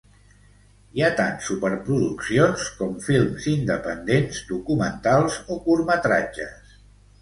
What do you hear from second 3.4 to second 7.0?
independents, documentals o curtmetratges.